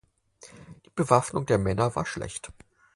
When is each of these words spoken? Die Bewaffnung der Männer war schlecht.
Die 0.83 0.89
Bewaffnung 0.95 1.45
der 1.45 1.59
Männer 1.59 1.95
war 1.95 2.07
schlecht. 2.07 2.51